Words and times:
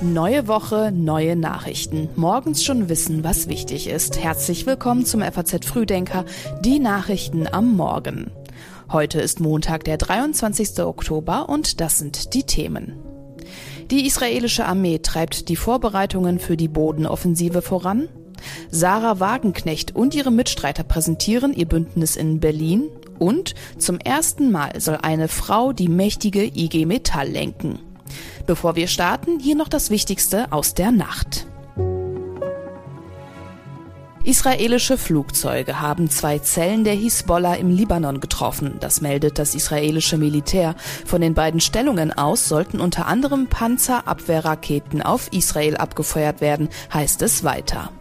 Neue 0.00 0.46
Woche, 0.46 0.92
neue 0.92 1.34
Nachrichten. 1.34 2.08
Morgens 2.14 2.62
schon 2.62 2.88
wissen, 2.88 3.24
was 3.24 3.48
wichtig 3.48 3.88
ist. 3.88 4.22
Herzlich 4.22 4.64
willkommen 4.64 5.04
zum 5.04 5.22
FAZ 5.22 5.66
Frühdenker, 5.66 6.24
die 6.60 6.78
Nachrichten 6.78 7.48
am 7.48 7.74
Morgen. 7.74 8.30
Heute 8.92 9.20
ist 9.20 9.40
Montag, 9.40 9.82
der 9.82 9.96
23. 9.96 10.78
Oktober 10.84 11.48
und 11.48 11.80
das 11.80 11.98
sind 11.98 12.32
die 12.34 12.44
Themen. 12.44 12.92
Die 13.90 14.06
israelische 14.06 14.66
Armee 14.66 15.00
treibt 15.00 15.48
die 15.48 15.56
Vorbereitungen 15.56 16.38
für 16.38 16.56
die 16.56 16.68
Bodenoffensive 16.68 17.60
voran. 17.60 18.08
Sarah 18.70 19.18
Wagenknecht 19.18 19.96
und 19.96 20.14
ihre 20.14 20.30
Mitstreiter 20.30 20.84
präsentieren 20.84 21.52
ihr 21.52 21.66
Bündnis 21.66 22.14
in 22.14 22.38
Berlin. 22.38 22.84
Und 23.18 23.56
zum 23.78 23.98
ersten 23.98 24.52
Mal 24.52 24.80
soll 24.80 24.98
eine 25.02 25.26
Frau 25.26 25.72
die 25.72 25.88
mächtige 25.88 26.44
IG 26.44 26.86
Metall 26.86 27.28
lenken. 27.28 27.80
Bevor 28.48 28.76
wir 28.76 28.88
starten, 28.88 29.38
hier 29.38 29.54
noch 29.54 29.68
das 29.68 29.90
Wichtigste 29.90 30.50
aus 30.52 30.72
der 30.72 30.90
Nacht. 30.90 31.46
Israelische 34.24 34.96
Flugzeuge 34.96 35.82
haben 35.82 36.08
zwei 36.08 36.38
Zellen 36.38 36.82
der 36.82 36.94
Hisbollah 36.94 37.56
im 37.56 37.68
Libanon 37.68 38.20
getroffen. 38.20 38.78
Das 38.80 39.02
meldet 39.02 39.38
das 39.38 39.54
israelische 39.54 40.16
Militär. 40.16 40.76
Von 41.04 41.20
den 41.20 41.34
beiden 41.34 41.60
Stellungen 41.60 42.10
aus 42.10 42.48
sollten 42.48 42.80
unter 42.80 43.06
anderem 43.06 43.48
Panzerabwehrraketen 43.48 45.02
auf 45.02 45.30
Israel 45.30 45.76
abgefeuert 45.76 46.40
werden, 46.40 46.70
heißt 46.90 47.20
es 47.20 47.44
weiter. 47.44 47.92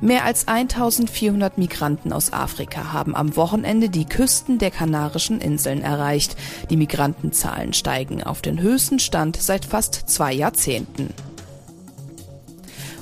Mehr 0.00 0.24
als 0.24 0.48
1400 0.48 1.58
Migranten 1.58 2.12
aus 2.12 2.32
Afrika 2.32 2.92
haben 2.92 3.14
am 3.14 3.36
Wochenende 3.36 3.90
die 3.90 4.06
Küsten 4.06 4.58
der 4.58 4.70
Kanarischen 4.70 5.40
Inseln 5.40 5.82
erreicht. 5.82 6.36
Die 6.70 6.76
Migrantenzahlen 6.76 7.74
steigen 7.74 8.22
auf 8.22 8.40
den 8.40 8.60
höchsten 8.60 8.98
Stand 8.98 9.36
seit 9.36 9.66
fast 9.66 10.08
zwei 10.08 10.32
Jahrzehnten. 10.32 11.12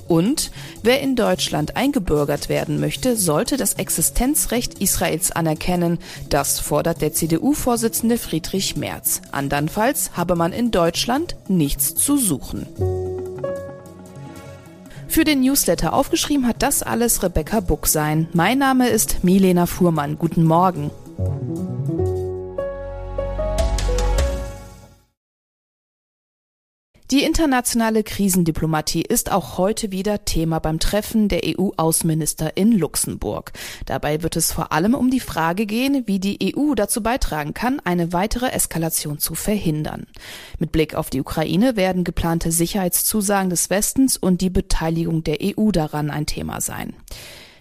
Und 0.09 0.51
wer 0.83 1.01
in 1.01 1.15
Deutschland 1.15 1.77
eingebürgert 1.77 2.49
werden 2.49 2.81
möchte, 2.81 3.15
sollte 3.15 3.59
das 3.59 3.75
Existenzrecht 3.75 4.81
Israels 4.81 5.31
anerkennen. 5.31 5.99
Das 6.31 6.59
fordert 6.59 7.03
der 7.03 7.13
CDU-Vorsitzende 7.13 8.17
Friedrich 8.17 8.77
Merz. 8.77 9.21
Andernfalls 9.31 10.13
habe 10.15 10.35
man 10.35 10.53
in 10.53 10.71
Deutschland 10.71 11.37
nichts 11.47 11.95
zu 11.95 12.17
suchen. 12.17 13.08
Für 15.09 15.25
den 15.25 15.41
Newsletter 15.41 15.95
aufgeschrieben 15.95 16.47
hat 16.47 16.63
das 16.63 16.83
alles 16.83 17.23
Rebecca 17.23 17.61
Buck 17.61 17.87
sein. 17.87 18.29
Mein 18.35 18.59
Name 18.59 18.89
ist 18.89 19.25
Milena 19.25 19.65
Fuhrmann. 19.65 20.19
Guten 20.19 20.45
Morgen. 20.45 20.91
Die 27.19 27.25
internationale 27.25 28.05
Krisendiplomatie 28.05 29.03
ist 29.03 29.33
auch 29.33 29.59
heute 29.59 29.91
wieder 29.91 30.25
Thema 30.25 30.61
beim 30.61 30.79
Treffen 30.79 31.27
der 31.27 31.41
EU-Außenminister 31.45 32.57
in 32.57 32.71
Luxemburg. 32.71 33.51
Dabei 33.87 34.23
wird 34.23 34.37
es 34.37 34.53
vor 34.53 34.71
allem 34.71 34.95
um 34.95 35.11
die 35.11 35.19
Frage 35.19 35.67
gehen, 35.67 36.05
wie 36.07 36.21
die 36.21 36.55
EU 36.57 36.77
dazu 36.77 37.03
beitragen 37.03 37.55
kann, 37.55 37.81
eine 37.81 38.13
weitere 38.13 38.53
Eskalation 38.53 39.19
zu 39.19 39.35
verhindern. 39.35 40.07
Mit 40.61 40.71
Blick 40.71 40.95
auf 40.95 41.11
die 41.11 41.21
Ukraine 41.21 41.75
werden 41.75 42.05
geplante 42.05 42.53
Sicherheitszusagen 42.53 43.51
des 43.51 43.69
Westens 43.69 44.17
und 44.17 44.41
die 44.41 44.51
Beteiligung 44.51 45.25
der 45.25 45.39
EU 45.43 45.73
daran 45.73 46.13
ein 46.13 46.27
Thema 46.27 46.61
sein. 46.61 46.95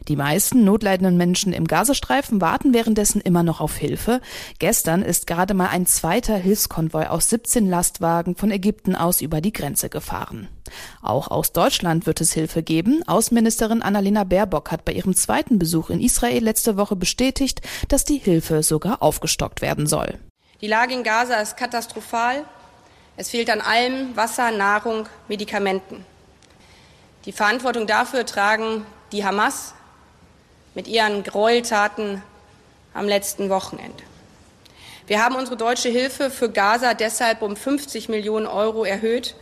Die 0.07 0.15
meisten 0.15 0.63
notleidenden 0.63 1.17
Menschen 1.17 1.51
im 1.51 1.67
Gazastreifen 1.67 2.39
warten 2.39 2.73
währenddessen 2.73 3.19
immer 3.19 3.43
noch 3.43 3.59
auf 3.59 3.75
Hilfe. 3.75 4.21
Gestern 4.57 5.01
ist 5.01 5.27
gerade 5.27 5.53
mal 5.53 5.67
ein 5.67 5.85
zweiter 5.85 6.37
Hilfskonvoi 6.37 7.07
aus 7.07 7.29
17 7.29 7.69
Lastwagen 7.69 8.35
von 8.35 8.49
Ägypten 8.49 8.95
aus 8.95 9.19
über 9.19 9.41
die 9.41 9.51
Grenze 9.51 9.89
gefahren. 9.89 10.47
Auch 11.01 11.29
aus 11.29 11.51
Deutschland 11.51 12.05
wird 12.05 12.21
es 12.21 12.31
Hilfe 12.31 12.63
geben. 12.63 13.03
Außenministerin 13.05 13.81
Annalena 13.81 14.23
Baerbock 14.23 14.71
hat 14.71 14.85
bei 14.85 14.93
ihrem 14.93 15.13
zweiten 15.13 15.59
Besuch 15.59 15.89
in 15.89 15.99
Israel 15.99 16.41
letzte 16.41 16.77
Woche 16.77 16.95
bestätigt, 16.95 17.61
dass 17.89 18.05
die 18.05 18.17
Hilfe 18.17 18.63
sogar 18.63 19.03
aufgestockt 19.03 19.61
werden 19.61 19.87
soll. 19.87 20.17
Die 20.61 20.67
Lage 20.67 20.93
in 20.93 21.03
Gaza 21.03 21.35
ist 21.35 21.57
katastrophal. 21.57 22.45
Es 23.17 23.29
fehlt 23.29 23.49
an 23.49 23.59
allem 23.59 24.15
Wasser, 24.15 24.51
Nahrung, 24.51 25.07
Medikamenten. 25.27 26.05
Die 27.25 27.33
Verantwortung 27.33 27.87
dafür 27.87 28.25
tragen 28.25 28.85
die 29.11 29.25
Hamas, 29.25 29.73
mit 30.77 30.87
ihren 30.87 31.23
Gräueltaten 31.23 32.21
am 32.93 33.07
letzten 33.07 33.49
Wochenende. 33.49 34.03
Wir 35.07 35.23
haben 35.23 35.33
unsere 35.33 35.57
deutsche 35.57 35.89
Hilfe 35.89 36.29
für 36.29 36.51
Gaza 36.51 36.93
deshalb 36.93 37.41
um 37.41 37.55
50 37.55 38.09
Millionen 38.09 38.45
Euro 38.45 38.85
erhöht 38.85 39.33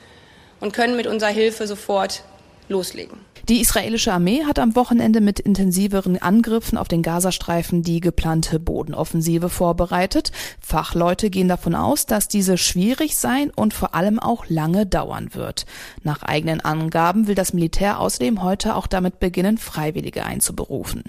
und 0.62 0.72
können 0.72 0.96
mit 0.96 1.08
unserer 1.08 1.32
Hilfe 1.32 1.68
sofort 1.68 2.24
loslegen. 2.70 3.20
Die 3.50 3.62
israelische 3.62 4.12
Armee 4.12 4.44
hat 4.44 4.58
am 4.58 4.76
Wochenende 4.76 5.22
mit 5.22 5.40
intensiveren 5.40 6.20
Angriffen 6.20 6.80
auf 6.80 6.88
den 6.88 7.04
Gazastreifen 7.04 7.84
die 7.84 8.00
geplante 8.00 8.60
Bodenoffensive 8.60 9.50
vorbereitet. 9.50 10.32
Fachleute 10.60 11.30
gehen 11.30 11.48
davon 11.48 11.76
aus, 11.76 12.08
dass 12.08 12.28
diese 12.28 12.58
schwierig 12.58 13.18
sein 13.18 13.52
und 13.56 13.76
vor 13.76 13.94
allem 13.94 14.18
auch 14.18 14.46
lange 14.50 14.88
dauern 14.88 15.36
wird. 15.36 15.68
Nach 16.02 16.24
eigenen 16.24 16.60
Angaben 16.62 17.28
will 17.28 17.36
das 17.36 17.54
Militär 17.54 18.00
außerdem 18.00 18.42
heute 18.42 18.76
auch 18.76 18.88
damit 18.88 19.20
beginnen, 19.20 19.60
Freiwillige 19.60 20.26
einzuberufen. 20.26 21.04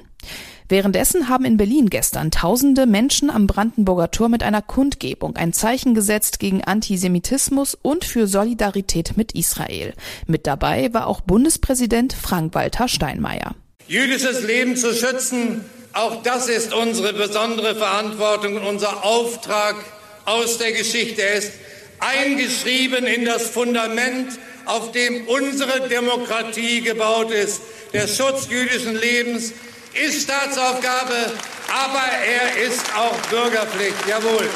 Währenddessen 0.68 1.28
haben 1.28 1.44
in 1.44 1.56
Berlin 1.56 1.90
gestern 1.90 2.32
tausende 2.32 2.86
Menschen 2.86 3.30
am 3.30 3.46
Brandenburger 3.46 4.10
Tor 4.10 4.28
mit 4.28 4.42
einer 4.42 4.62
Kundgebung 4.62 5.36
ein 5.36 5.52
Zeichen 5.52 5.94
gesetzt 5.94 6.40
gegen 6.40 6.64
Antisemitismus 6.64 7.76
und 7.80 8.04
für 8.04 8.26
Solidarität 8.26 9.16
mit 9.16 9.32
Israel. 9.32 9.94
Mit 10.26 10.46
dabei 10.46 10.92
war 10.92 11.06
auch 11.06 11.20
Bundespräsident 11.20 12.12
Frank-Walter 12.14 12.88
Steinmeier. 12.88 13.54
Jüdisches 13.86 14.42
Leben 14.42 14.76
zu 14.76 14.92
schützen, 14.92 15.64
auch 15.92 16.22
das 16.22 16.48
ist 16.48 16.74
unsere 16.74 17.12
besondere 17.12 17.76
Verantwortung 17.76 18.56
und 18.56 18.64
unser 18.64 19.04
Auftrag 19.04 19.76
aus 20.24 20.58
der 20.58 20.72
Geschichte. 20.72 21.22
Er 21.22 21.34
ist 21.34 21.52
eingeschrieben 22.00 23.06
in 23.06 23.24
das 23.24 23.48
Fundament, 23.48 24.38
auf 24.64 24.90
dem 24.90 25.26
unsere 25.28 25.88
Demokratie 25.88 26.80
gebaut 26.80 27.30
ist. 27.30 27.60
Der 27.92 28.08
Schutz 28.08 28.48
jüdischen 28.50 28.96
Lebens 28.96 29.52
ist 30.04 30.22
Staatsaufgabe, 30.24 31.32
aber 31.72 32.04
er 32.24 32.66
ist 32.66 32.84
auch 32.94 33.16
Bürgerpflicht. 33.30 34.06
Jawohl. 34.08 34.48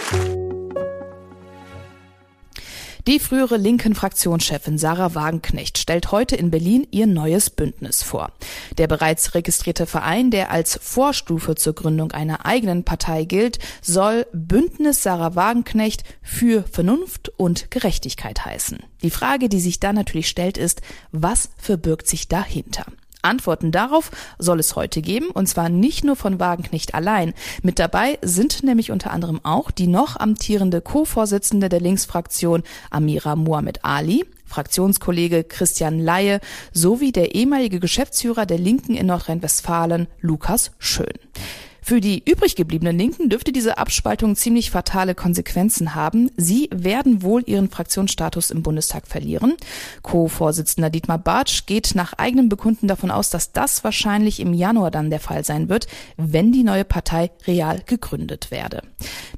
Die 3.07 3.19
frühere 3.19 3.57
linken 3.57 3.95
Fraktionschefin 3.95 4.77
Sarah 4.77 5.15
Wagenknecht 5.15 5.79
stellt 5.79 6.13
heute 6.13 6.37
in 6.37 6.51
Berlin 6.51 6.87
ihr 6.91 7.07
neues 7.07 7.49
Bündnis 7.49 8.03
vor. 8.03 8.31
Der 8.77 8.87
bereits 8.87 9.35
registrierte 9.35 9.87
Verein, 9.87 10.31
der 10.31 10.51
als 10.51 10.79
Vorstufe 10.83 11.55
zur 11.55 11.75
Gründung 11.75 12.13
einer 12.13 12.45
eigenen 12.45 12.85
Partei 12.85 13.25
gilt, 13.25 13.59
soll 13.81 14.27
Bündnis 14.33 15.03
Sarah 15.03 15.35
Wagenknecht 15.35 16.05
für 16.23 16.65
Vernunft 16.71 17.31
und 17.39 17.71
Gerechtigkeit 17.71 18.45
heißen. 18.45 18.79
Die 19.03 19.11
Frage, 19.11 19.49
die 19.49 19.61
sich 19.61 19.81
da 19.81 19.95
natürlich 19.95 20.29
stellt, 20.29 20.59
ist, 20.59 20.83
was 21.11 21.49
verbirgt 21.57 22.07
sich 22.07 22.29
dahinter? 22.29 22.85
Antworten 23.23 23.73
darauf 23.73 24.11
soll 24.39 24.61
es 24.61 24.77
heute 24.77 25.03
geben, 25.03 25.31
und 25.31 25.47
zwar 25.47 25.69
nicht 25.69 26.05
nur 26.05 26.17
von 26.17 26.41
Wagenknecht 26.41 26.95
allein. 26.95 27.35
Mit 27.63 27.79
dabei 27.79 28.19
sind 28.23 28.63
nämlich 28.63 28.91
unter 28.91 29.11
anderem 29.13 29.41
auch 29.43 29.71
die 29.71 29.87
noch 29.87 30.19
amtierende 30.19 30.81
Co-Vorsitzende 30.81 31.69
der 31.69 31.81
Linksfraktion 31.81 32.63
Amira 32.91 33.37
Mohamed 33.37 33.85
Ali, 33.85 34.25
Fraktionskollege 34.47 35.45
Christian 35.45 36.01
Laie 36.01 36.41
sowie 36.73 37.13
der 37.13 37.35
ehemalige 37.35 37.79
Geschäftsführer 37.79 38.47
der 38.47 38.59
Linken 38.59 38.95
in 38.95 39.07
Nordrhein-Westfalen 39.07 40.09
Lukas 40.21 40.73
Schön. 40.79 41.15
Für 41.83 42.01
die 42.01 42.23
übrig 42.25 42.57
gebliebenen 42.57 42.99
Linken 42.99 43.29
dürfte 43.29 43.53
diese 43.53 43.79
Abspaltung 43.79 44.37
ziemlich 44.37 44.71
fatale 44.71 45.15
Konsequenzen 45.15 45.95
haben. 45.95 46.31
Sie 46.37 46.69
werden 46.73 47.23
wohl 47.23 47.43
ihren 47.47 47.71
Fraktionsstatus 47.71 48.51
im 48.51 48.63
Bundestag 48.63 49.07
verlieren. 49.07 49.57
Co-Vorsitzender 50.03 50.91
Dietmar 50.91 51.19
Bartsch 51.19 51.67
geht 51.67 51.95
nach 51.95 52.13
eigenem 52.15 52.49
Bekunden 52.49 52.89
davon 52.89 53.11
aus, 53.11 53.31
dass 53.31 53.53
das 53.53 53.83
wahrscheinlich 53.85 54.41
im 54.41 54.53
Januar 54.53 54.91
dann 54.91 55.11
der 55.11 55.21
Fall 55.21 55.45
sein 55.45 55.69
wird, 55.69 55.87
wenn 56.17 56.53
die 56.53 56.63
neue 56.63 56.85
Partei 56.85 57.31
real 57.47 57.83
gegründet 57.87 58.51
werde. 58.51 58.83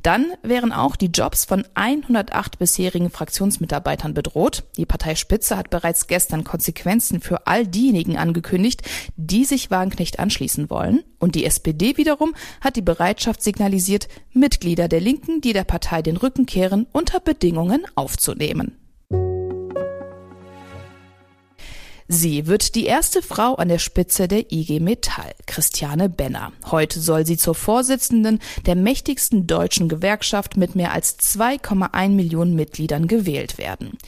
Dann 0.02 0.32
wären 0.42 0.72
auch 0.72 0.96
die 0.96 1.06
Jobs 1.06 1.44
von 1.44 1.64
108 1.74 2.58
bisherigen 2.58 3.10
Fraktionsmitarbeitern 3.10 4.14
bedroht. 4.14 4.64
Die 4.76 4.86
Parteispitze 4.86 5.56
hat 5.56 5.70
bereits 5.70 6.06
gestern 6.06 6.44
Konsequenzen 6.44 7.20
für 7.20 7.46
all 7.46 7.66
diejenigen 7.66 8.16
angekündigt, 8.16 8.82
die 9.16 9.44
sich 9.44 9.70
Wagenknecht 9.70 10.18
anschließen 10.18 10.70
wollen. 10.70 11.04
Und 11.18 11.36
die 11.36 11.44
SPD 11.44 11.96
wiederum 11.96 12.31
hat 12.60 12.76
die 12.76 12.82
Bereitschaft 12.82 13.42
signalisiert, 13.42 14.08
Mitglieder 14.32 14.88
der 14.88 15.00
Linken, 15.00 15.40
die 15.40 15.52
der 15.52 15.64
Partei 15.64 16.02
den 16.02 16.16
Rücken 16.16 16.46
kehren, 16.46 16.86
unter 16.92 17.20
Bedingungen 17.20 17.84
aufzunehmen. 17.94 18.81
Sie 22.08 22.46
wird 22.46 22.74
die 22.74 22.86
erste 22.86 23.22
Frau 23.22 23.54
an 23.54 23.68
der 23.68 23.78
Spitze 23.78 24.26
der 24.26 24.50
IG 24.52 24.80
Metall, 24.80 25.32
Christiane 25.46 26.08
Benner. 26.08 26.52
Heute 26.70 27.00
soll 27.00 27.24
sie 27.24 27.36
zur 27.36 27.54
Vorsitzenden 27.54 28.40
der 28.66 28.74
mächtigsten 28.74 29.46
deutschen 29.46 29.88
Gewerkschaft 29.88 30.56
mit 30.56 30.74
mehr 30.74 30.92
als 30.92 31.18
2,1 31.18 32.08
Millionen 32.10 32.54
Mitgliedern 32.54 33.06
gewählt 33.06 33.56
werden. 33.56 33.98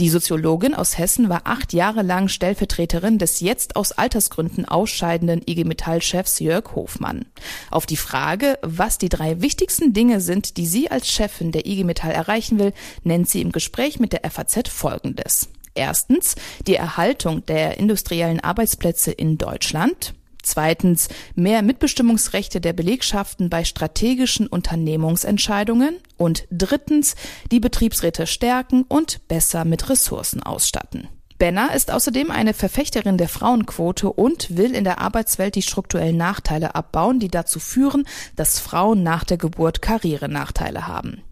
Die 0.00 0.08
Soziologin 0.08 0.74
aus 0.74 0.98
Hessen 0.98 1.28
war 1.28 1.42
acht 1.44 1.72
Jahre 1.72 2.02
lang 2.02 2.28
Stellvertreterin 2.28 3.18
des 3.18 3.40
jetzt 3.40 3.76
aus 3.76 3.92
Altersgründen 3.92 4.64
ausscheidenden 4.64 5.42
IG 5.46 5.64
Metall-Chefs 5.64 6.40
Jörg 6.40 6.74
Hofmann. 6.74 7.24
Auf 7.70 7.86
die 7.86 7.96
Frage, 7.96 8.58
was 8.62 8.98
die 8.98 9.08
drei 9.08 9.40
wichtigsten 9.40 9.92
Dinge 9.92 10.20
sind, 10.20 10.56
die 10.56 10.66
sie 10.66 10.90
als 10.90 11.08
Chefin 11.08 11.52
der 11.52 11.66
IG 11.66 11.84
Metall 11.84 12.12
erreichen 12.12 12.58
will, 12.58 12.72
nennt 13.04 13.28
sie 13.28 13.40
im 13.40 13.52
Gespräch 13.52 14.00
mit 14.00 14.12
der 14.12 14.28
FAZ 14.28 14.68
Folgendes. 14.68 15.48
Erstens 15.74 16.36
die 16.66 16.76
Erhaltung 16.76 17.44
der 17.46 17.78
industriellen 17.78 18.40
Arbeitsplätze 18.40 19.10
in 19.10 19.38
Deutschland. 19.38 20.14
Zweitens 20.42 21.08
mehr 21.34 21.62
Mitbestimmungsrechte 21.62 22.60
der 22.60 22.74
Belegschaften 22.74 23.48
bei 23.48 23.64
strategischen 23.64 24.46
Unternehmungsentscheidungen. 24.46 25.96
Und 26.16 26.46
drittens 26.50 27.16
die 27.50 27.60
Betriebsräte 27.60 28.26
stärken 28.26 28.84
und 28.86 29.26
besser 29.26 29.64
mit 29.64 29.88
Ressourcen 29.88 30.42
ausstatten. 30.42 31.08
Benner 31.38 31.74
ist 31.74 31.90
außerdem 31.90 32.30
eine 32.30 32.54
Verfechterin 32.54 33.18
der 33.18 33.28
Frauenquote 33.28 34.10
und 34.12 34.56
will 34.56 34.74
in 34.74 34.84
der 34.84 35.00
Arbeitswelt 35.00 35.56
die 35.56 35.62
strukturellen 35.62 36.16
Nachteile 36.16 36.74
abbauen, 36.74 37.18
die 37.18 37.28
dazu 37.28 37.58
führen, 37.58 38.06
dass 38.36 38.60
Frauen 38.60 39.02
nach 39.02 39.24
der 39.24 39.36
Geburt 39.36 39.82
Karrierenachteile 39.82 40.86
haben. 40.86 41.22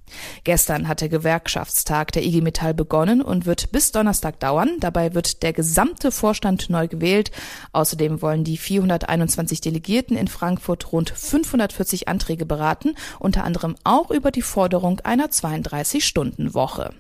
Gestern 0.45 0.89
hat 0.89 1.01
der 1.01 1.09
Gewerkschaftstag 1.09 2.13
der 2.13 2.25
IG 2.25 2.41
Metall 2.41 2.75
begonnen 2.75 3.23
und 3.23 3.47
wird 3.47 3.73
bis 3.73 3.93
Donnerstag 3.93 4.41
dauern. 4.41 4.77
Dabei 4.81 5.15
wird 5.15 5.43
der 5.43 5.53
gesamte 5.53 6.13
Vorstand 6.13 6.71
neu 6.71 6.89
gewählt. 6.89 7.31
Außerdem 7.73 8.23
wollen 8.23 8.45
die 8.45 8.57
421 8.57 9.61
Delegierten 9.61 10.17
in 10.17 10.29
Frankfurt 10.29 10.93
rund 10.93 11.11
540 11.11 12.09
Anträge 12.09 12.47
beraten, 12.47 12.95
unter 13.19 13.45
anderem 13.45 13.77
auch 13.85 14.11
über 14.11 14.31
die 14.31 14.43
Forderung 14.43 15.01
einer 15.01 15.27
32-Stunden-Woche. 15.27 16.91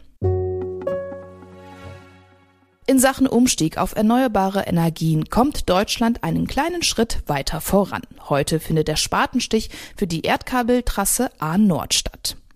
In 2.85 2.99
Sachen 2.99 3.29
Umstieg 3.29 3.79
auf 3.79 3.95
erneuerbare 3.95 4.63
Energien 4.63 5.31
kommt 5.31 5.71
Deutschland 5.71 6.25
einen 6.25 6.49
kleinen 6.49 6.83
Schritt 6.83 7.23
weiter 7.27 7.61
voran. 7.61 8.03
Heute 8.29 8.59
findet 8.59 8.89
der 8.89 8.97
Spatenstich 8.97 9.71
für 9.97 10.09
die 10.09 10.23
Erdkabeltrasse 10.23 11.31
A-Nord 11.39 11.95
statt. 11.95 12.12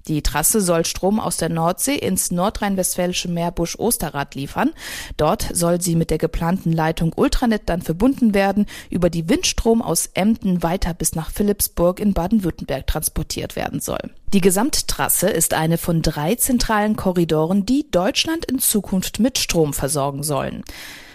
Die 0.08 0.22
Trasse 0.22 0.60
soll 0.60 0.84
Strom 0.84 1.18
aus 1.18 1.36
der 1.36 1.48
Nordsee 1.48 1.96
ins 1.96 2.30
nordrhein-westfälische 2.30 3.28
Meerbusch 3.28 3.76
Osterrad 3.78 4.34
liefern. 4.34 4.72
Dort 5.16 5.48
soll 5.52 5.80
sie 5.80 5.96
mit 5.96 6.10
der 6.10 6.18
geplanten 6.18 6.72
Leitung 6.72 7.12
Ultranet 7.16 7.62
dann 7.66 7.82
verbunden 7.82 8.32
werden, 8.32 8.66
über 8.88 9.10
die 9.10 9.28
Windstrom 9.28 9.82
aus 9.82 10.10
Emden 10.14 10.62
weiter 10.62 10.94
bis 10.94 11.14
nach 11.14 11.30
Philipsburg 11.30 11.98
in 11.98 12.14
Baden-Württemberg 12.14 12.86
transportiert 12.86 13.56
werden 13.56 13.80
soll. 13.80 13.98
Die 14.32 14.40
Gesamttrasse 14.40 15.28
ist 15.28 15.54
eine 15.54 15.78
von 15.78 16.02
drei 16.02 16.34
zentralen 16.34 16.96
Korridoren, 16.96 17.64
die 17.64 17.88
Deutschland 17.90 18.44
in 18.44 18.58
Zukunft 18.58 19.20
mit 19.20 19.38
Strom 19.38 19.72
versorgen 19.72 20.24
sollen. 20.24 20.64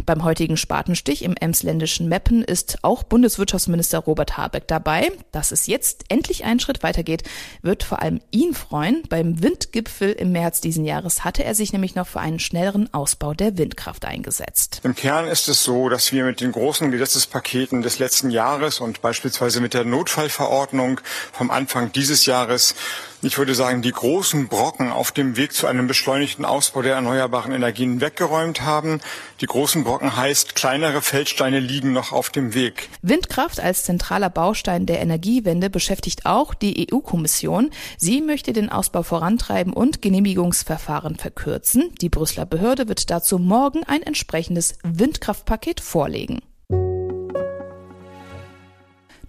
Beim 0.05 0.23
heutigen 0.23 0.57
Spatenstich 0.57 1.23
im 1.23 1.35
emsländischen 1.35 2.07
Meppen 2.09 2.43
ist 2.43 2.79
auch 2.81 3.03
Bundeswirtschaftsminister 3.03 3.99
Robert 3.99 4.37
Habeck 4.37 4.67
dabei. 4.67 5.11
Dass 5.31 5.51
es 5.51 5.67
jetzt 5.67 6.05
endlich 6.09 6.43
einen 6.43 6.59
Schritt 6.59 6.83
weitergeht, 6.83 7.23
wird 7.61 7.83
vor 7.83 8.01
allem 8.01 8.19
ihn 8.31 8.53
freuen. 8.53 9.03
Beim 9.09 9.43
Windgipfel 9.43 10.11
im 10.11 10.31
März 10.31 10.61
diesen 10.61 10.85
Jahres 10.85 11.23
hatte 11.23 11.43
er 11.43 11.53
sich 11.53 11.73
nämlich 11.73 11.95
noch 11.95 12.07
für 12.07 12.19
einen 12.19 12.39
schnelleren 12.39 12.91
Ausbau 12.93 13.33
der 13.33 13.57
Windkraft 13.57 14.05
eingesetzt. 14.05 14.81
Im 14.83 14.95
Kern 14.95 15.27
ist 15.27 15.47
es 15.49 15.63
so, 15.63 15.89
dass 15.89 16.11
wir 16.11 16.23
mit 16.23 16.41
den 16.41 16.51
großen 16.51 16.89
Gesetzespaketen 16.89 17.81
des 17.81 17.99
letzten 17.99 18.31
Jahres 18.31 18.79
und 18.79 19.01
beispielsweise 19.01 19.61
mit 19.61 19.73
der 19.73 19.85
Notfallverordnung 19.85 21.01
vom 21.31 21.51
Anfang 21.51 21.91
dieses 21.91 22.25
Jahres 22.25 22.75
ich 23.21 23.37
würde 23.37 23.53
sagen, 23.53 23.81
die 23.81 23.91
großen 23.91 24.47
Brocken 24.47 24.91
auf 24.91 25.11
dem 25.11 25.37
Weg 25.37 25.53
zu 25.53 25.67
einem 25.67 25.87
beschleunigten 25.87 26.45
Ausbau 26.45 26.81
der 26.81 26.95
erneuerbaren 26.95 27.51
Energien 27.51 28.01
weggeräumt 28.01 28.61
haben. 28.61 28.99
Die 29.41 29.45
großen 29.45 29.83
Brocken 29.83 30.15
heißt, 30.15 30.55
kleinere 30.55 31.01
Feldsteine 31.01 31.59
liegen 31.59 31.93
noch 31.93 32.11
auf 32.11 32.29
dem 32.29 32.53
Weg. 32.53 32.89
Windkraft 33.01 33.59
als 33.59 33.83
zentraler 33.83 34.29
Baustein 34.29 34.85
der 34.85 35.01
Energiewende 35.01 35.69
beschäftigt 35.69 36.25
auch 36.25 36.53
die 36.53 36.87
EU-Kommission. 36.91 37.69
Sie 37.97 38.21
möchte 38.21 38.53
den 38.53 38.69
Ausbau 38.69 39.03
vorantreiben 39.03 39.73
und 39.73 40.01
Genehmigungsverfahren 40.01 41.15
verkürzen. 41.15 41.93
Die 42.01 42.09
Brüsseler 42.09 42.45
Behörde 42.45 42.87
wird 42.87 43.09
dazu 43.11 43.37
morgen 43.37 43.83
ein 43.83 44.01
entsprechendes 44.01 44.75
Windkraftpaket 44.83 45.79
vorlegen. 45.79 46.41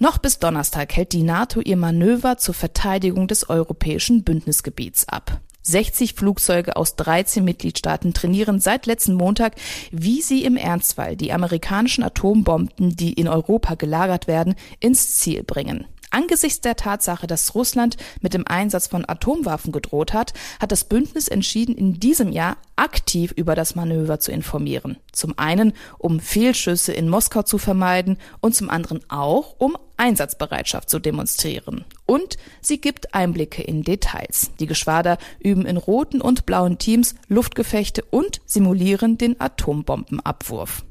Noch 0.02 0.19
bis 0.19 0.40
Donnerstag 0.40 0.96
hält 0.96 1.12
die 1.12 1.22
NATO 1.22 1.60
ihr 1.60 1.76
Manöver 1.76 2.37
zur 2.37 2.54
Verteidigung 2.54 3.28
des 3.28 3.49
europäischen 3.49 4.25
Bündnisgebiets 4.25 5.06
ab. 5.06 5.40
60 5.62 6.14
Flugzeuge 6.14 6.75
aus 6.75 6.96
13 6.96 7.44
Mitgliedstaaten 7.44 8.12
trainieren 8.12 8.58
seit 8.58 8.87
letzten 8.87 9.14
Montag, 9.14 9.54
wie 9.93 10.20
sie 10.20 10.44
im 10.44 10.56
Ernstfall 10.56 11.14
die 11.14 11.32
amerikanischen 11.32 12.02
Atombomben, 12.02 12.96
die 12.96 13.12
in 13.12 13.28
Europa 13.28 13.76
gelagert 13.76 14.26
werden, 14.26 14.56
ins 14.81 15.14
Ziel 15.19 15.44
bringen. 15.44 15.87
Angesichts 16.12 16.61
der 16.61 16.76
Tatsache, 16.76 17.26
dass 17.26 17.55
Russland 17.55 17.97
mit 18.20 18.35
dem 18.35 18.47
Einsatz 18.47 18.87
von 18.87 19.09
Atomwaffen 19.09 19.73
gedroht 19.73 20.12
hat, 20.12 20.35
hat 20.61 20.70
das 20.70 20.85
Bündnis 20.85 21.26
entschieden, 21.26 21.75
in 21.75 22.00
diesem 22.00 22.31
Jahr 22.31 22.59
aktiv 22.76 23.32
über 23.32 23.55
das 23.55 23.75
Manöver 23.75 24.20
zu 24.20 24.31
informieren. 24.31 24.99
Zum 25.12 25.38
einen, 25.38 25.73
um 25.97 26.20
Fehlschüsse 26.20 26.93
in 26.93 27.09
Moskau 27.09 27.43
zu 27.43 27.56
vermeiden 27.56 28.19
und 28.41 28.55
zum 28.55 28.69
anderen 28.69 29.00
auch, 29.09 29.56
um 29.59 29.75
Einsatzbereitschaft 29.97 30.91
zu 30.91 30.99
demonstrieren. 30.99 31.87
Und 32.05 32.37
sie 32.61 32.79
gibt 32.79 33.14
Einblicke 33.14 33.62
in 33.62 33.82
Details. 33.82 34.50
Die 34.61 34.67
Geschwader 34.67 35.17
üben 35.38 35.64
in 35.64 35.79
roten 35.79 36.20
und 36.20 36.44
blauen 36.44 36.76
Teams 36.76 37.14
Luftgefechte 37.29 38.05
und 38.11 38.43
simulieren 38.44 39.17
den 39.17 39.41
Atombombenabwurf. 39.41 40.85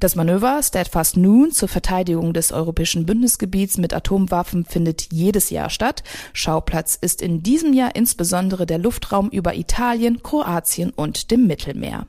Das 0.00 0.14
Manöver 0.14 0.62
Steadfast 0.62 1.16
Noon 1.16 1.52
zur 1.52 1.68
Verteidigung 1.68 2.34
des 2.34 2.52
europäischen 2.52 3.06
Bündnisgebiets 3.06 3.78
mit 3.78 3.94
Atomwaffen 3.94 4.66
findet 4.66 5.12
jedes 5.12 5.48
Jahr 5.48 5.70
statt. 5.70 6.02
Schauplatz 6.34 6.98
ist 7.00 7.22
in 7.22 7.42
diesem 7.42 7.72
Jahr 7.72 7.96
insbesondere 7.96 8.66
der 8.66 8.78
Luftraum 8.78 9.30
über 9.30 9.54
Italien, 9.54 10.22
Kroatien 10.22 10.90
und 10.90 11.30
dem 11.30 11.46
Mittelmeer. 11.46 12.06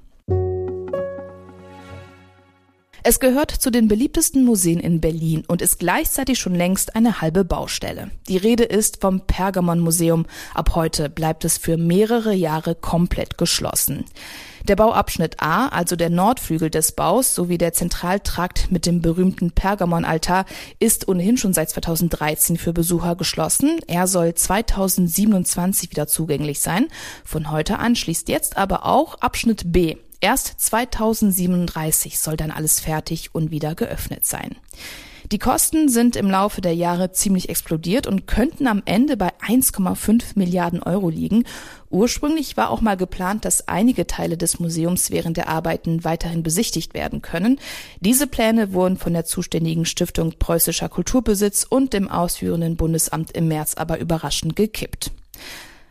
Es 3.10 3.22
gehört 3.22 3.52
zu 3.52 3.72
den 3.72 3.88
beliebtesten 3.88 4.44
Museen 4.44 4.82
in 4.82 5.00
Berlin 5.00 5.46
und 5.48 5.62
ist 5.62 5.80
gleichzeitig 5.80 6.40
schon 6.40 6.54
längst 6.54 6.94
eine 6.94 7.22
halbe 7.22 7.46
Baustelle. 7.46 8.12
Die 8.28 8.36
Rede 8.36 8.66
ist 8.66 9.00
vom 9.00 9.22
Pergamon 9.22 9.80
Museum. 9.80 10.26
Ab 10.54 10.76
heute 10.76 11.10
bleibt 11.10 11.46
es 11.46 11.58
für 11.58 11.78
mehrere 11.78 12.34
Jahre 12.34 12.76
komplett 12.76 13.38
geschlossen. 13.38 14.04
Der 14.68 14.76
Bauabschnitt 14.76 15.42
A, 15.42 15.70
also 15.70 15.96
der 15.96 16.10
Nordflügel 16.10 16.70
des 16.70 16.92
Baus 16.92 17.34
sowie 17.34 17.58
der 17.58 17.72
Zentraltrakt 17.72 18.74
mit 18.74 18.86
dem 18.86 19.02
berühmten 19.02 19.52
Pergamonaltar, 19.52 20.46
ist 20.80 21.08
ohnehin 21.08 21.38
schon 21.38 21.54
seit 21.54 21.70
2013 21.70 22.58
für 22.58 22.74
Besucher 22.74 23.16
geschlossen. 23.16 23.80
Er 23.88 24.08
soll 24.08 24.34
2027 24.34 25.92
wieder 25.92 26.08
zugänglich 26.08 26.60
sein. 26.60 26.88
Von 27.24 27.52
heute 27.52 27.80
an 27.80 27.96
schließt 27.96 28.28
jetzt 28.28 28.58
aber 28.58 28.86
auch 28.86 29.16
Abschnitt 29.22 29.72
B. 29.72 29.96
Erst 30.20 30.60
2037 30.60 32.18
soll 32.18 32.38
dann 32.38 32.52
alles 32.52 32.80
fertig 32.80 33.36
und 33.36 33.52
wieder 33.52 33.76
geöffnet 33.76 34.26
sein. 34.26 34.56
Die 35.32 35.40
Kosten 35.40 35.90
sind 35.90 36.16
im 36.16 36.32
Laufe 36.32 36.62
der 36.62 36.74
Jahre 36.74 37.12
ziemlich 37.12 37.50
explodiert 37.50 38.08
und 38.08 38.28
könnten 38.28 38.66
am 38.66 38.82
Ende 38.86 39.18
bei 39.18 39.34
1,5 39.46 40.24
Milliarden 40.36 40.82
Euro 40.82 41.10
liegen. 41.10 41.44
Ursprünglich 41.90 42.56
war 42.56 42.70
auch 42.70 42.80
mal 42.80 42.96
geplant, 42.96 43.44
dass 43.44 43.68
einige 43.68 44.08
Teile 44.08 44.38
des 44.38 44.60
Museums 44.60 45.12
während 45.12 45.36
der 45.36 45.50
Arbeiten 45.50 46.06
weiterhin 46.06 46.44
besichtigt 46.44 46.94
werden 46.94 47.22
können. 47.22 47.60
Diese 48.00 48.26
Pläne 48.26 48.72
wurden 48.72 48.96
von 48.96 49.12
der 49.12 49.26
zuständigen 49.26 49.86
Stiftung 49.86 50.34
Preußischer 50.40 50.88
Kulturbesitz 50.88 51.66
und 51.70 51.92
dem 51.92 52.10
ausführenden 52.10 52.78
Bundesamt 52.78 53.34
im 53.34 53.50
März 53.50 53.74
aber 53.74 54.00
überraschend 54.00 54.56
gekippt. 54.56 55.12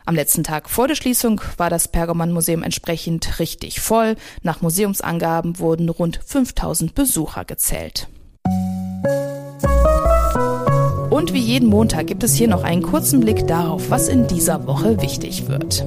Am 0.07 0.15
letzten 0.15 0.45
Tag 0.45 0.69
vor 0.69 0.87
der 0.87 0.95
Schließung 0.95 1.41
war 1.57 1.69
das 1.69 1.89
Pergamon-Museum 1.89 2.63
entsprechend 2.63 3.39
richtig 3.39 3.81
voll. 3.81 4.15
Nach 4.41 4.61
Museumsangaben 4.61 5.59
wurden 5.59 5.89
rund 5.89 6.21
5000 6.25 6.95
Besucher 6.95 7.43
gezählt. 7.43 8.07
Und 11.09 11.33
wie 11.33 11.41
jeden 11.41 11.67
Montag 11.67 12.07
gibt 12.07 12.23
es 12.23 12.35
hier 12.35 12.47
noch 12.47 12.63
einen 12.63 12.83
kurzen 12.83 13.19
Blick 13.19 13.47
darauf, 13.47 13.89
was 13.89 14.07
in 14.07 14.27
dieser 14.27 14.65
Woche 14.65 15.01
wichtig 15.01 15.49
wird. 15.49 15.85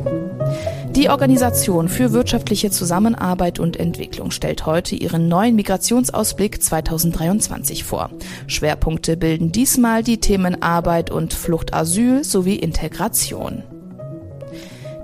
Die 0.94 1.08
Organisation 1.08 1.88
für 1.88 2.12
wirtschaftliche 2.12 2.70
Zusammenarbeit 2.70 3.58
und 3.58 3.78
Entwicklung 3.78 4.32
stellt 4.32 4.66
heute 4.66 4.96
ihren 4.96 5.28
neuen 5.28 5.56
Migrationsausblick 5.56 6.62
2023 6.62 7.84
vor. 7.84 8.10
Schwerpunkte 8.48 9.16
bilden 9.16 9.50
diesmal 9.50 10.02
die 10.02 10.20
Themen 10.20 10.60
Arbeit 10.62 11.10
und 11.10 11.32
Fluchtasyl 11.32 12.22
sowie 12.22 12.56
Integration. 12.56 13.62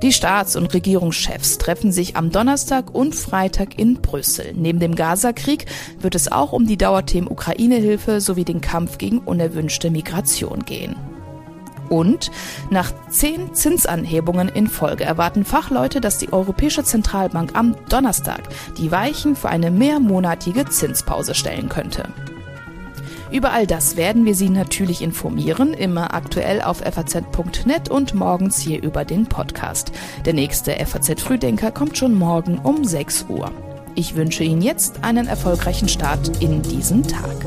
Die 0.06 0.12
Staats- 0.12 0.54
und 0.54 0.72
Regierungschefs 0.72 1.58
treffen 1.58 1.90
sich 1.90 2.14
am 2.14 2.30
Donnerstag 2.30 2.94
und 2.94 3.12
Freitag 3.12 3.76
in 3.76 3.94
Brüssel. 3.94 4.52
Neben 4.54 4.78
dem 4.78 4.94
Gaza-Krieg 4.94 5.66
wird 5.98 6.14
es 6.14 6.30
auch 6.30 6.52
um 6.52 6.64
die 6.64 6.76
Dauerthemen 6.76 7.28
Ukraine-Hilfe 7.28 8.20
sowie 8.20 8.44
den 8.44 8.60
Kampf 8.60 8.98
gegen 8.98 9.18
unerwünschte 9.18 9.90
Migration 9.90 10.64
gehen. 10.64 10.94
Und 11.88 12.30
nach 12.70 12.92
zehn 13.10 13.52
Zinsanhebungen 13.52 14.48
in 14.48 14.68
Folge 14.68 15.02
erwarten 15.02 15.44
Fachleute, 15.44 16.00
dass 16.00 16.18
die 16.18 16.32
Europäische 16.32 16.84
Zentralbank 16.84 17.56
am 17.56 17.74
Donnerstag 17.88 18.42
die 18.78 18.92
Weichen 18.92 19.34
für 19.34 19.48
eine 19.48 19.72
mehrmonatige 19.72 20.66
Zinspause 20.66 21.34
stellen 21.34 21.68
könnte. 21.68 22.04
Über 23.30 23.52
all 23.52 23.66
das 23.66 23.96
werden 23.96 24.24
wir 24.24 24.34
Sie 24.34 24.48
natürlich 24.48 25.02
informieren, 25.02 25.74
immer 25.74 26.14
aktuell 26.14 26.62
auf 26.62 26.78
faz.net 26.78 27.88
und 27.90 28.14
morgens 28.14 28.60
hier 28.60 28.82
über 28.82 29.04
den 29.04 29.26
Podcast. 29.26 29.92
Der 30.24 30.32
nächste 30.32 30.72
FAZ 30.72 31.20
Frühdenker 31.20 31.70
kommt 31.72 31.98
schon 31.98 32.14
morgen 32.14 32.58
um 32.58 32.84
6 32.84 33.26
Uhr. 33.28 33.50
Ich 33.94 34.14
wünsche 34.14 34.44
Ihnen 34.44 34.62
jetzt 34.62 35.02
einen 35.02 35.26
erfolgreichen 35.26 35.88
Start 35.88 36.42
in 36.42 36.62
diesen 36.62 37.02
Tag. 37.02 37.46